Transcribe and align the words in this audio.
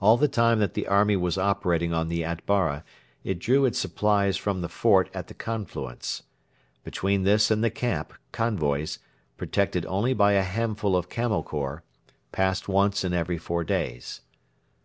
All 0.00 0.16
the 0.16 0.28
time 0.28 0.60
that 0.60 0.74
the 0.74 0.86
army 0.86 1.16
was 1.16 1.36
operating 1.36 1.92
on 1.92 2.06
the 2.06 2.22
Atbara 2.22 2.84
it 3.24 3.40
drew 3.40 3.64
its 3.64 3.80
supplies 3.80 4.36
from 4.36 4.60
the 4.60 4.68
fort 4.68 5.10
at 5.12 5.26
the 5.26 5.34
confluence. 5.34 6.22
Between 6.84 7.24
this 7.24 7.50
and 7.50 7.64
the 7.64 7.68
camp, 7.68 8.14
convoys, 8.30 9.00
protected 9.36 9.84
only 9.86 10.14
by 10.14 10.34
a 10.34 10.42
handful 10.44 10.94
of 10.94 11.08
Camel 11.10 11.42
Corps, 11.42 11.82
passed 12.30 12.68
once 12.68 13.02
in 13.02 13.12
every 13.12 13.38
four 13.38 13.64
days. 13.64 14.20